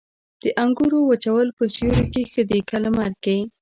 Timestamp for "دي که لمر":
2.49-3.11